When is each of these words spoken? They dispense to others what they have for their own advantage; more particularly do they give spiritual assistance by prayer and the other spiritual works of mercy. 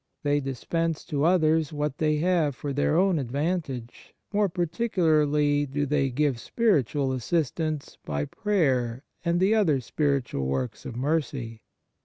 They 0.23 0.39
dispense 0.39 1.05
to 1.05 1.25
others 1.25 1.71
what 1.71 1.99
they 1.99 2.15
have 2.15 2.55
for 2.55 2.73
their 2.73 2.97
own 2.97 3.19
advantage; 3.19 4.15
more 4.33 4.49
particularly 4.49 5.67
do 5.67 5.85
they 5.85 6.09
give 6.09 6.39
spiritual 6.39 7.11
assistance 7.11 7.99
by 8.03 8.25
prayer 8.25 9.03
and 9.23 9.39
the 9.39 9.53
other 9.53 9.79
spiritual 9.79 10.47
works 10.47 10.87
of 10.87 10.95
mercy. 10.95 11.61